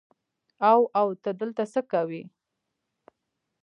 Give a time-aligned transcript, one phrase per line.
[0.71, 2.23] او او ته دلته څه کوې.